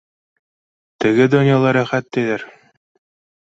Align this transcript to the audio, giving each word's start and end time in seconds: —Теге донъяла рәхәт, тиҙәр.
—Теге 1.05 1.29
донъяла 1.35 1.77
рәхәт, 1.79 2.11
тиҙәр. 2.19 2.51